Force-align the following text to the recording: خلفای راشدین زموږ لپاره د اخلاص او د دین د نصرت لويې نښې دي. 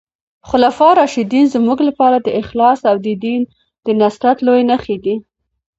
خلفای 0.49 0.93
راشدین 0.99 1.45
زموږ 1.55 1.79
لپاره 1.89 2.17
د 2.21 2.27
اخلاص 2.41 2.79
او 2.89 2.95
د 3.05 3.07
دین 3.23 3.41
د 3.85 3.87
نصرت 3.99 4.37
لويې 4.45 4.63
نښې 4.69 4.97
دي. 5.05 5.15